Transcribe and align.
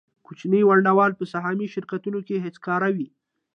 کوچني 0.25 0.61
ونډه 0.65 0.91
وال 0.97 1.11
په 1.19 1.25
سهامي 1.33 1.67
شرکتونو 1.73 2.19
کې 2.27 2.43
هېڅکاره 2.45 2.89
وي 2.95 3.07